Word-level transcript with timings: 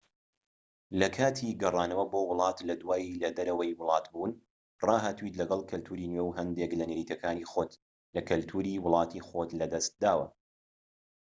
لە 0.99 1.07
کاتی 1.17 1.57
گەڕانەوە 1.61 2.05
بۆ 2.11 2.19
وڵات 2.29 2.57
لە 2.67 2.75
دوای 2.81 3.17
لە 3.21 3.29
دەرەوەی 3.37 3.77
وڵات 3.79 4.05
بوون 4.13 4.31
ڕاهاتوویت 4.87 5.35
لەگەڵ 5.41 5.61
کەلتوری 5.71 6.09
نوێ 6.11 6.23
و 6.25 6.35
هەندێک 6.39 6.71
لە 6.79 6.85
نەریتەکانی 6.89 7.47
خۆت 7.51 7.71
لە 8.15 8.21
کەلتوری 8.29 8.81
وڵاتی 8.85 9.25
خۆت 9.27 9.49
لە 9.59 9.65
دەستداوە 9.73 10.27